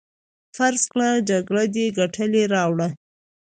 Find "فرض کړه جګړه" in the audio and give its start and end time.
0.55-1.63